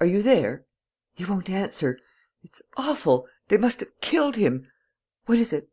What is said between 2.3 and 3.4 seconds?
It's awful....